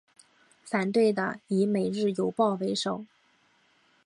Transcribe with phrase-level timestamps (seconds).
[0.65, 3.05] 反对的以每日邮报为首。